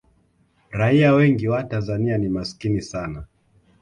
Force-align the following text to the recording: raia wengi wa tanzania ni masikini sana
raia 0.71 1.13
wengi 1.13 1.47
wa 1.47 1.63
tanzania 1.63 2.17
ni 2.17 2.29
masikini 2.29 2.81
sana 2.81 3.25